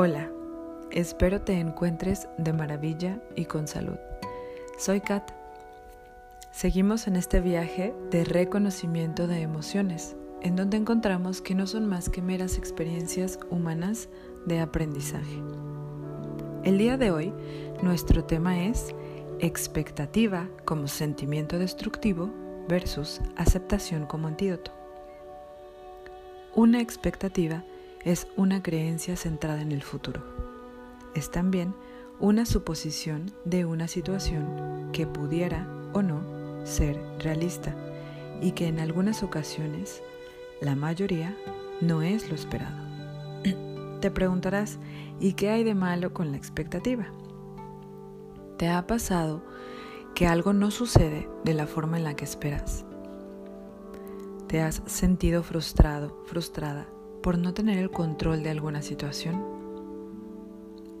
[0.00, 0.30] Hola,
[0.92, 3.96] espero te encuentres de maravilla y con salud.
[4.78, 5.32] Soy Kat.
[6.52, 12.10] Seguimos en este viaje de reconocimiento de emociones, en donde encontramos que no son más
[12.10, 14.08] que meras experiencias humanas
[14.46, 15.42] de aprendizaje.
[16.62, 17.34] El día de hoy,
[17.82, 18.94] nuestro tema es
[19.40, 22.30] expectativa como sentimiento destructivo
[22.68, 24.70] versus aceptación como antídoto.
[26.54, 27.77] Una expectativa es
[28.36, 30.22] una creencia centrada en el futuro.
[31.14, 31.74] Es también
[32.20, 36.22] una suposición de una situación que pudiera o no
[36.64, 37.74] ser realista
[38.40, 40.02] y que en algunas ocasiones,
[40.62, 41.36] la mayoría,
[41.82, 42.76] no es lo esperado.
[44.00, 44.78] Te preguntarás,
[45.20, 47.08] ¿y qué hay de malo con la expectativa?
[48.56, 49.42] ¿Te ha pasado
[50.14, 52.86] que algo no sucede de la forma en la que esperas?
[54.46, 56.88] ¿Te has sentido frustrado, frustrada
[57.22, 59.42] por no tener el control de alguna situación?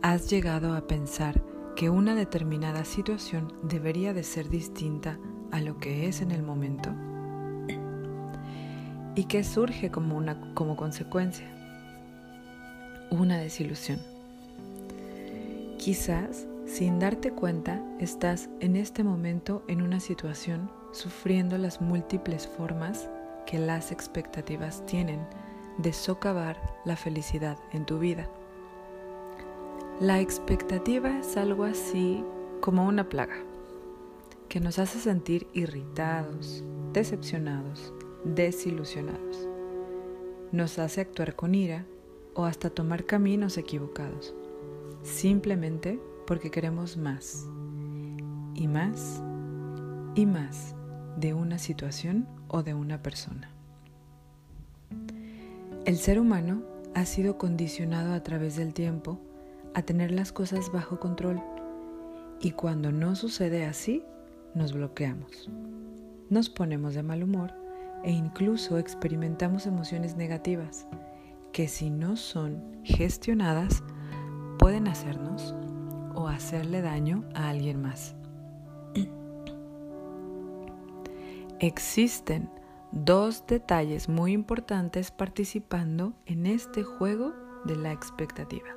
[0.02, 1.42] ¿Has llegado a pensar
[1.76, 5.18] que una determinada situación debería de ser distinta
[5.50, 6.90] a lo que es en el momento?
[9.14, 11.46] ¿Y qué surge como, una, como consecuencia?
[13.10, 13.98] Una desilusión.
[15.78, 23.08] Quizás, sin darte cuenta, estás en este momento en una situación sufriendo las múltiples formas
[23.46, 25.26] que las expectativas tienen
[25.78, 28.28] de socavar la felicidad en tu vida.
[30.00, 32.24] La expectativa es algo así
[32.60, 33.36] como una plaga
[34.48, 37.92] que nos hace sentir irritados, decepcionados,
[38.24, 39.48] desilusionados.
[40.52, 41.84] Nos hace actuar con ira
[42.34, 44.34] o hasta tomar caminos equivocados,
[45.02, 47.46] simplemente porque queremos más
[48.54, 49.22] y más
[50.14, 50.74] y más
[51.16, 53.57] de una situación o de una persona.
[55.88, 59.18] El ser humano ha sido condicionado a través del tiempo
[59.72, 61.42] a tener las cosas bajo control
[62.42, 64.02] y cuando no sucede así,
[64.54, 65.48] nos bloqueamos.
[66.28, 67.54] Nos ponemos de mal humor
[68.04, 70.86] e incluso experimentamos emociones negativas
[71.52, 73.82] que si no son gestionadas
[74.58, 75.54] pueden hacernos
[76.14, 78.14] o hacerle daño a alguien más.
[81.60, 82.50] Existen
[82.92, 87.34] dos detalles muy importantes participando en este juego
[87.64, 88.68] de la expectativa.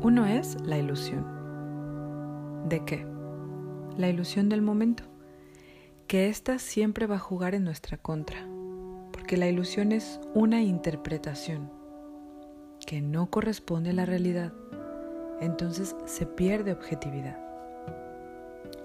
[0.00, 1.24] Uno es la ilusión.
[2.68, 3.06] ¿De qué?
[3.96, 5.04] La ilusión del momento,
[6.06, 8.46] que ésta siempre va a jugar en nuestra contra,
[9.12, 11.70] porque la ilusión es una interpretación
[12.86, 14.52] que no corresponde a la realidad,
[15.40, 17.38] entonces se pierde objetividad.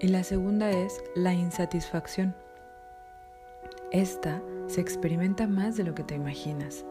[0.00, 2.34] Y la segunda es la insatisfacción
[3.90, 6.84] esta se experimenta más de lo que te imaginas,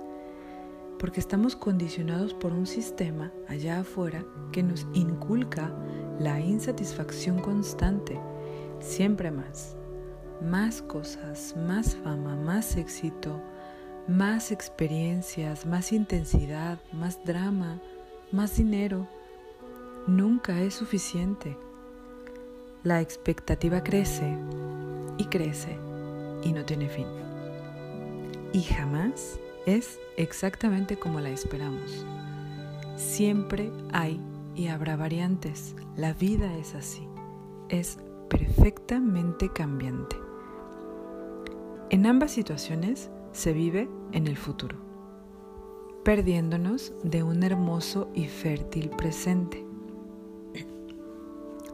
[0.97, 5.71] porque estamos condicionados por un sistema allá afuera que nos inculca
[6.19, 8.19] la insatisfacción constante,
[8.79, 9.77] siempre más,
[10.41, 13.39] más cosas, más fama, más éxito,
[14.07, 17.79] más experiencias, más intensidad, más drama,
[18.31, 19.07] más dinero.
[20.07, 21.57] Nunca es suficiente.
[22.83, 24.37] La expectativa crece
[25.17, 25.86] y crece
[26.43, 27.07] y no tiene fin.
[28.53, 32.05] Y jamás es exactamente como la esperamos.
[32.95, 34.19] Siempre hay
[34.55, 35.75] y habrá variantes.
[35.95, 37.07] La vida es así.
[37.69, 37.99] Es
[38.29, 40.15] perfectamente cambiante.
[41.89, 44.77] En ambas situaciones se vive en el futuro,
[46.03, 49.65] perdiéndonos de un hermoso y fértil presente.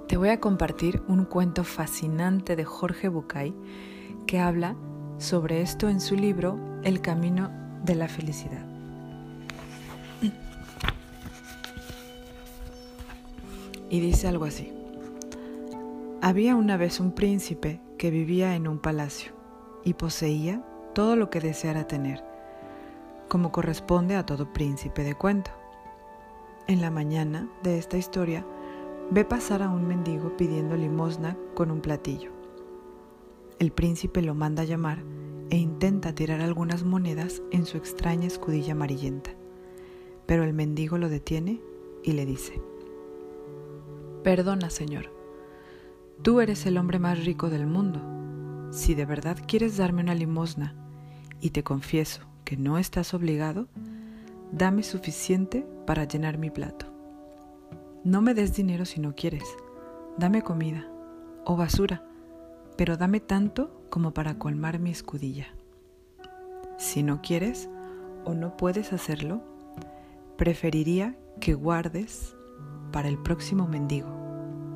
[0.07, 3.56] Te voy a compartir un cuento fascinante de Jorge Bucay
[4.28, 4.75] que habla
[5.18, 7.51] sobre esto en su libro El Camino
[7.84, 8.66] de la Felicidad.
[13.90, 14.74] Y dice algo así.
[16.22, 19.34] Había una vez un príncipe que vivía en un palacio
[19.83, 20.63] y poseía
[20.94, 22.24] todo lo que deseara tener,
[23.27, 25.51] como corresponde a todo príncipe de cuento.
[26.66, 28.45] En la mañana de esta historia,
[29.12, 32.43] ve pasar a un mendigo pidiendo limosna con un platillo.
[33.63, 35.06] El príncipe lo manda a llamar
[35.50, 39.31] e intenta tirar algunas monedas en su extraña escudilla amarillenta,
[40.25, 41.62] pero el mendigo lo detiene
[42.04, 42.62] y le dice,
[44.21, 45.13] Perdona, señor,
[46.24, 48.01] tú eres el hombre más rico del mundo.
[48.74, 50.75] Si de verdad quieres darme una limosna,
[51.39, 53.69] y te confieso que no estás obligado,
[54.51, 56.88] dame suficiente para llenar mi plato.
[58.04, 59.45] No me des dinero si no quieres,
[60.18, 60.86] dame comida
[61.45, 62.04] o basura
[62.77, 65.47] pero dame tanto como para colmar mi escudilla.
[66.77, 67.69] Si no quieres
[68.25, 69.41] o no puedes hacerlo,
[70.37, 72.35] preferiría que guardes
[72.91, 74.09] para el próximo mendigo,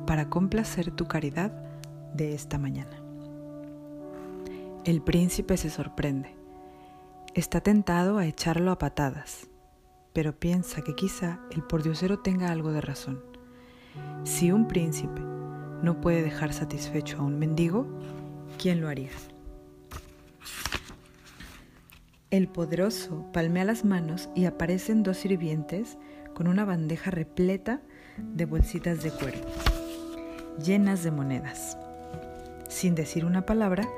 [0.06, 1.52] para complacer tu caridad
[2.14, 3.02] de esta mañana.
[4.84, 6.34] El príncipe se sorprende.
[7.34, 9.48] Está tentado a echarlo a patadas,
[10.12, 13.22] pero piensa que quizá el pordiosero tenga algo de razón.
[14.24, 15.20] Si un príncipe
[15.82, 17.86] no puede dejar satisfecho a un mendigo,
[18.60, 19.10] ¿quién lo haría?
[22.30, 25.96] El poderoso palmea las manos y aparecen dos sirvientes
[26.34, 27.80] con una bandeja repleta
[28.18, 29.38] de bolsitas de cuero,
[30.62, 31.78] llenas de monedas.
[32.68, 33.88] Sin decir una palabra,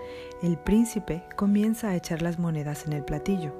[0.42, 3.52] el príncipe comienza a echar las monedas en el platillo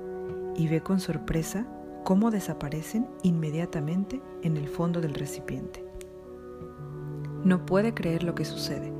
[0.56, 1.66] y ve con sorpresa
[2.04, 5.89] cómo desaparecen inmediatamente en el fondo del recipiente.
[7.44, 8.92] No puede creer lo que sucede,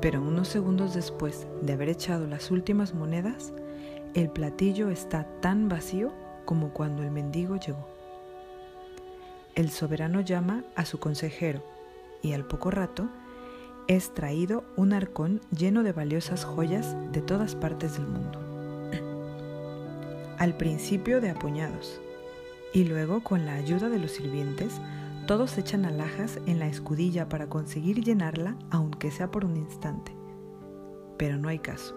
[0.00, 3.52] pero unos segundos después de haber echado las últimas monedas,
[4.14, 6.12] el platillo está tan vacío
[6.44, 7.86] como cuando el mendigo llegó.
[9.54, 11.62] El soberano llama a su consejero
[12.20, 13.08] y al poco rato
[13.86, 18.40] es traído un arcón lleno de valiosas joyas de todas partes del mundo.
[20.38, 22.00] Al principio de apuñados
[22.72, 24.80] y luego con la ayuda de los sirvientes,
[25.32, 30.14] todos echan alhajas en la escudilla para conseguir llenarla aunque sea por un instante.
[31.16, 31.96] Pero no hay caso.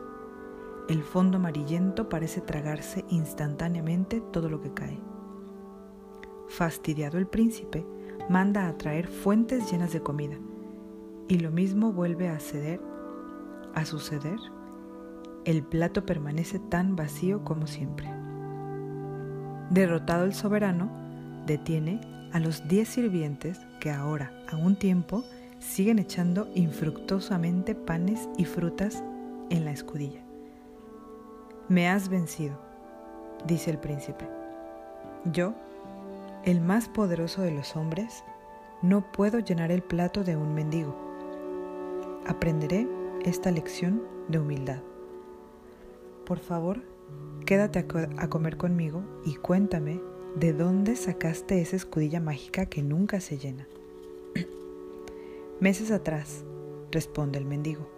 [0.88, 4.98] El fondo amarillento parece tragarse instantáneamente todo lo que cae.
[6.48, 7.86] Fastidiado el príncipe,
[8.30, 10.38] manda a traer fuentes llenas de comida
[11.28, 12.80] y lo mismo vuelve a ceder,
[13.74, 14.40] a suceder.
[15.44, 18.10] El plato permanece tan vacío como siempre.
[19.72, 20.90] Derrotado el soberano,
[21.46, 25.24] detiene a los diez sirvientes que ahora, a un tiempo,
[25.60, 29.04] siguen echando infructuosamente panes y frutas
[29.50, 30.22] en la escudilla.
[31.70, 32.60] Me has vencido,
[33.48, 34.28] dice el príncipe.
[35.32, 35.56] Yo,
[36.44, 38.24] el más poderoso de los hombres,
[38.82, 41.06] no puedo llenar el plato de un mendigo
[42.26, 42.88] aprenderé
[43.24, 44.82] esta lección de humildad.
[46.26, 46.82] Por favor,
[47.46, 47.80] quédate
[48.18, 50.02] a, comer conmigo y cuéntame
[50.36, 53.68] de dónde sacaste esa escudilla mágica que nunca se llena.
[55.62, 56.44] Meses atrás,
[56.92, 57.90] responde el mendigo,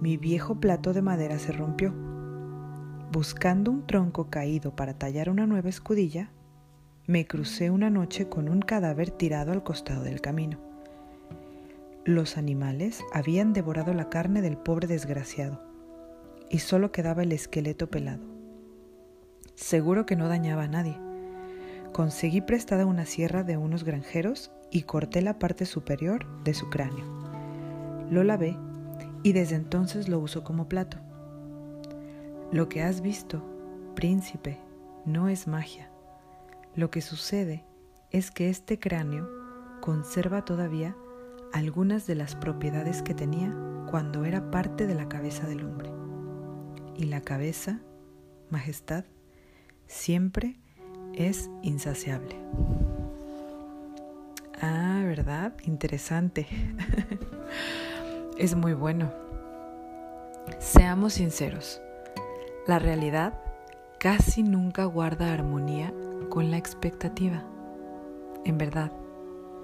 [0.00, 1.92] mi viejo plato de madera se rompió.
[3.12, 6.30] Buscando un tronco caído para tallar una nueva escudilla,
[7.06, 10.58] me crucé una noche con un cadáver tirado al costado del camino.
[12.04, 15.60] Los animales habían devorado la carne del pobre desgraciado
[16.48, 18.24] y solo quedaba el esqueleto pelado.
[19.54, 21.11] Seguro que no dañaba a nadie.
[21.92, 27.04] Conseguí prestada una sierra de unos granjeros y corté la parte superior de su cráneo.
[28.10, 28.56] Lo lavé
[29.22, 30.96] y desde entonces lo uso como plato.
[32.50, 33.42] Lo que has visto,
[33.94, 34.58] príncipe,
[35.04, 35.90] no es magia.
[36.74, 37.66] Lo que sucede
[38.10, 39.28] es que este cráneo
[39.82, 40.96] conserva todavía
[41.52, 43.54] algunas de las propiedades que tenía
[43.90, 45.90] cuando era parte de la cabeza del hombre.
[46.96, 47.80] Y la cabeza,
[48.48, 49.04] majestad,
[49.86, 50.61] siempre
[51.14, 52.36] es insaciable.
[54.60, 55.52] Ah, ¿verdad?
[55.64, 56.46] Interesante.
[58.38, 59.10] es muy bueno.
[60.58, 61.80] Seamos sinceros,
[62.66, 63.34] la realidad
[63.98, 65.92] casi nunca guarda armonía
[66.28, 67.44] con la expectativa.
[68.44, 68.90] En verdad,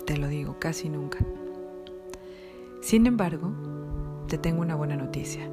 [0.07, 1.19] te lo digo, casi nunca.
[2.81, 3.53] Sin embargo,
[4.29, 5.49] te tengo una buena noticia.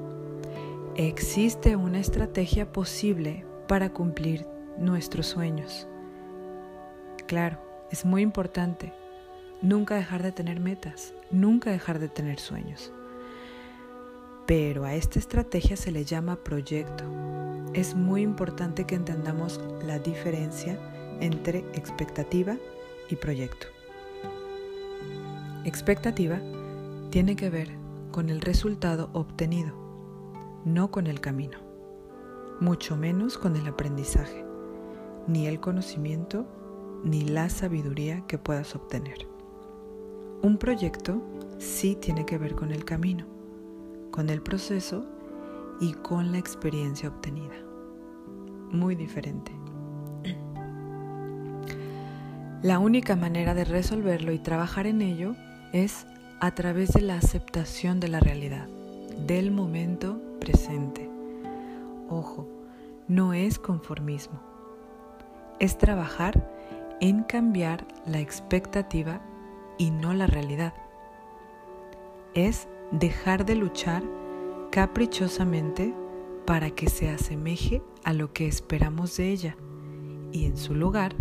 [0.95, 4.45] Existe una estrategia posible para cumplir
[4.77, 5.87] nuestros sueños.
[7.27, 7.59] Claro,
[7.91, 8.93] es muy importante
[9.61, 12.91] nunca dejar de tener metas, nunca dejar de tener sueños.
[14.45, 17.03] Pero a esta estrategia se le llama proyecto.
[17.73, 20.77] Es muy importante que entendamos la diferencia
[21.19, 22.57] entre expectativa
[23.09, 23.67] y proyecto.
[25.63, 26.39] Expectativa
[27.09, 27.69] tiene que ver
[28.11, 29.73] con el resultado obtenido,
[30.63, 31.57] no con el camino,
[32.59, 34.44] mucho menos con el aprendizaje,
[35.27, 36.45] ni el conocimiento,
[37.03, 39.27] ni la sabiduría que puedas obtener.
[40.41, 41.21] Un proyecto
[41.57, 43.25] sí tiene que ver con el camino,
[44.11, 45.05] con el proceso
[45.79, 47.55] y con la experiencia obtenida.
[48.71, 49.51] Muy diferente.
[52.61, 55.35] La única manera de resolverlo y trabajar en ello
[55.71, 56.07] es
[56.39, 58.67] a través de la aceptación de la realidad,
[59.27, 61.09] del momento presente.
[62.09, 62.47] Ojo,
[63.07, 64.39] no es conformismo,
[65.59, 66.51] es trabajar
[67.01, 69.21] en cambiar la expectativa
[69.77, 70.73] y no la realidad.
[72.33, 74.03] Es dejar de luchar
[74.71, 75.93] caprichosamente
[76.45, 79.57] para que se asemeje a lo que esperamos de ella
[80.31, 81.15] y en su lugar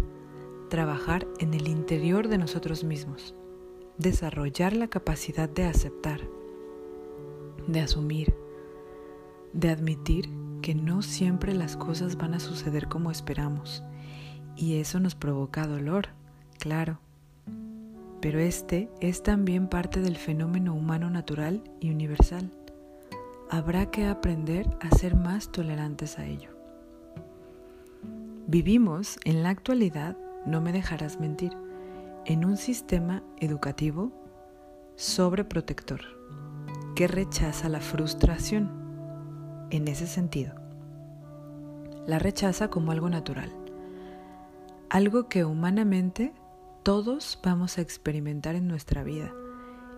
[0.68, 3.34] trabajar en el interior de nosotros mismos,
[3.96, 6.20] desarrollar la capacidad de aceptar,
[7.66, 8.34] de asumir,
[9.52, 10.28] de admitir
[10.62, 13.82] que no siempre las cosas van a suceder como esperamos.
[14.56, 16.08] Y eso nos provoca dolor,
[16.58, 16.98] claro.
[18.20, 22.50] Pero este es también parte del fenómeno humano natural y universal.
[23.50, 26.50] Habrá que aprender a ser más tolerantes a ello.
[28.46, 31.52] Vivimos en la actualidad, no me dejarás mentir,
[32.24, 34.12] en un sistema educativo
[34.96, 36.00] sobreprotector
[36.94, 38.70] que rechaza la frustración
[39.70, 40.54] en ese sentido.
[42.06, 43.50] La rechaza como algo natural,
[44.90, 46.32] algo que humanamente
[46.82, 49.32] todos vamos a experimentar en nuestra vida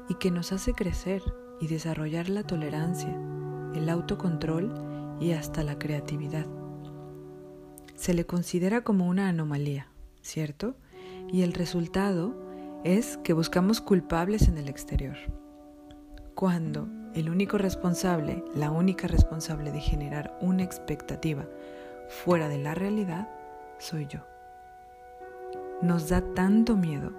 [0.09, 1.23] y que nos hace crecer
[1.61, 3.19] y desarrollar la tolerancia,
[3.75, 6.47] el autocontrol y hasta la creatividad.
[7.95, 9.89] Se le considera como una anomalía,
[10.21, 10.77] ¿cierto?
[11.33, 12.35] Y el resultado
[12.85, 15.17] es que buscamos culpables en el exterior
[16.37, 21.49] cuando el único responsable, la única responsable de generar una expectativa
[22.09, 23.27] fuera de la realidad,
[23.79, 24.21] soy yo.
[25.83, 27.13] Nos da tanto miedo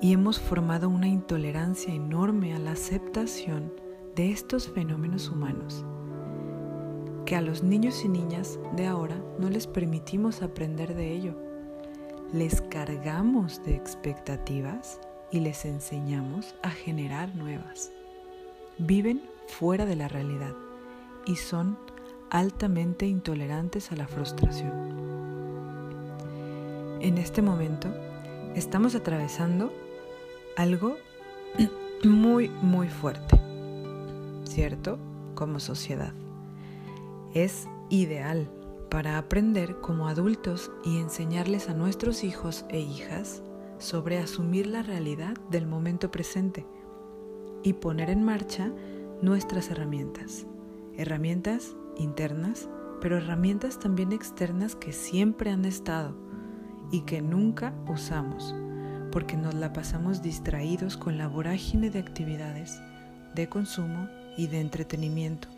[0.00, 3.72] y hemos formado una intolerancia enorme a la aceptación
[4.14, 5.84] de estos fenómenos humanos,
[7.24, 11.34] que a los niños y niñas de ahora no les permitimos aprender de ello.
[12.32, 17.92] Les cargamos de expectativas y les enseñamos a generar nuevas
[18.78, 20.54] viven fuera de la realidad
[21.24, 21.78] y son
[22.30, 25.25] altamente intolerantes a la frustración.
[27.00, 27.88] En este momento
[28.54, 29.70] estamos atravesando
[30.56, 30.96] algo
[32.04, 33.38] muy, muy fuerte,
[34.44, 34.98] ¿cierto?
[35.34, 36.14] Como sociedad.
[37.34, 38.48] Es ideal
[38.90, 43.42] para aprender como adultos y enseñarles a nuestros hijos e hijas
[43.78, 46.66] sobre asumir la realidad del momento presente
[47.62, 48.72] y poner en marcha
[49.20, 50.46] nuestras herramientas.
[50.96, 52.70] Herramientas internas,
[53.02, 56.25] pero herramientas también externas que siempre han estado
[56.90, 58.54] y que nunca usamos,
[59.12, 62.80] porque nos la pasamos distraídos con la vorágine de actividades,
[63.34, 65.48] de consumo y de entretenimiento.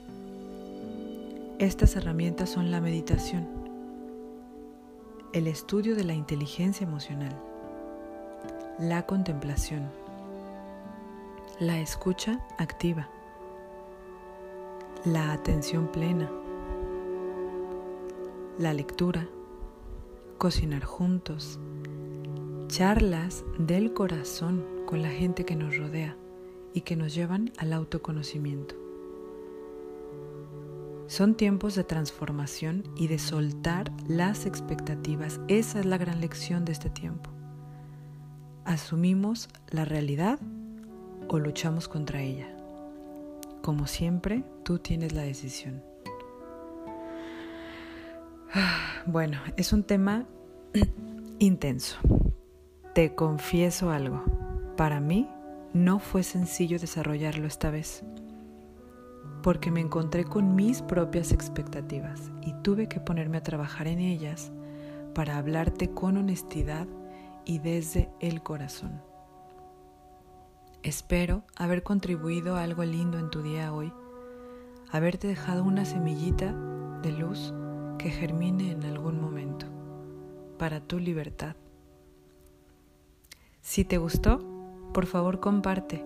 [1.59, 3.49] Estas herramientas son la meditación,
[5.33, 7.35] el estudio de la inteligencia emocional,
[8.79, 9.91] la contemplación,
[11.59, 13.09] la escucha activa,
[15.05, 16.31] la atención plena,
[18.59, 19.27] la lectura,
[20.39, 21.59] cocinar juntos,
[22.69, 26.17] charlas del corazón con la gente que nos rodea
[26.73, 28.77] y que nos llevan al autoconocimiento.
[31.09, 35.41] Son tiempos de transformación y de soltar las expectativas.
[35.49, 37.31] Esa es la gran lección de este tiempo.
[38.65, 40.39] Asumimos la realidad
[41.29, 42.55] o luchamos contra ella.
[43.63, 45.88] Como siempre, tú tienes la decisión.
[49.07, 50.27] Bueno, es un tema
[51.39, 51.99] intenso.
[52.95, 54.23] Te confieso algo.
[54.77, 55.29] Para mí
[55.73, 58.05] no fue sencillo desarrollarlo esta vez,
[59.43, 64.51] porque me encontré con mis propias expectativas y tuve que ponerme a trabajar en ellas
[65.15, 66.87] para hablarte con honestidad
[67.45, 69.03] y desde el corazón.
[70.83, 73.93] Espero haber contribuido a algo lindo en tu día hoy,
[74.91, 76.55] haberte dejado una semillita
[77.03, 77.53] de luz
[77.99, 79.67] que germine en algún momento
[80.59, 81.57] para tu libertad.
[83.61, 84.41] Si te gustó,
[84.95, 86.05] por favor comparte.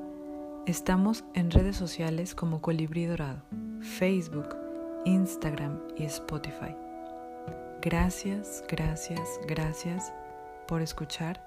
[0.66, 3.42] Estamos en redes sociales como Colibrí Dorado,
[3.80, 4.56] Facebook,
[5.04, 6.74] Instagram y Spotify.
[7.80, 10.12] Gracias, gracias, gracias
[10.68, 11.42] por escuchar.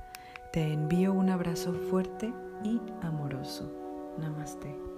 [0.52, 2.34] Te envío un abrazo fuerte
[2.64, 3.72] y amoroso.
[4.18, 4.95] Namaste.